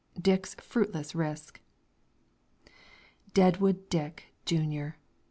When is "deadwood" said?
3.35-3.87